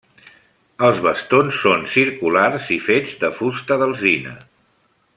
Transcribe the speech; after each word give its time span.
Els 0.87 1.01
bastons 1.07 1.59
són 1.65 1.85
circulars 1.97 2.73
i 2.77 2.79
fets 2.89 3.15
de 3.27 3.31
fusta 3.39 3.79
d'alzina. 3.83 4.39